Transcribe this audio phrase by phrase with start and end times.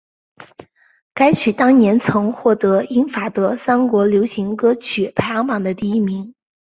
[1.13, 6.33] 该曲当年曾获得英法德三国流行歌曲排行榜的第一名。